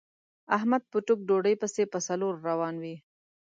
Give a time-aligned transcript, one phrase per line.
[0.57, 2.95] احمد په ټوک ډوډۍ پسې په څلور روان وي.